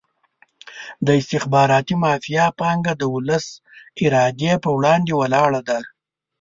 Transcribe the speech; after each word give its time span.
د 1.05 1.07
استخباراتي 1.19 1.95
مافیا 2.03 2.45
پانګه 2.59 2.93
د 2.97 3.03
ولس 3.13 3.45
ارادې 4.03 4.53
په 4.63 4.69
وړاندې 4.77 5.11
ولاړه 5.21 5.61
ده. 5.69 5.79